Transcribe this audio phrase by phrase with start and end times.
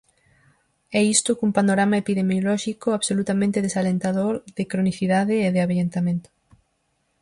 [0.97, 6.29] E isto, cun panorama epidemiolóxico absolutamente desalentador, de cronicidade e de avellentamento.